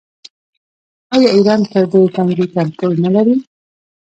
آیا 1.15 1.29
ایران 1.35 1.61
پر 1.71 1.83
دې 1.91 2.01
تنګي 2.15 2.45
کنټرول 2.55 2.95
نلري؟ 3.03 3.35